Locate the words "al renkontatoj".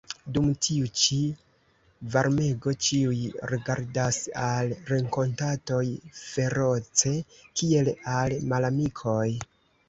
4.45-5.83